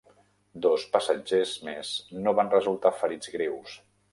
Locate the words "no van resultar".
2.25-2.97